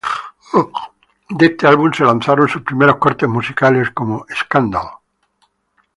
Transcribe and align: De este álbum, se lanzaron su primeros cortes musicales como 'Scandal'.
De 1.29 1.45
este 1.45 1.67
álbum, 1.67 1.93
se 1.93 2.03
lanzaron 2.03 2.49
su 2.49 2.63
primeros 2.63 2.97
cortes 2.97 3.29
musicales 3.29 3.91
como 3.91 4.25
'Scandal'. 4.35 4.97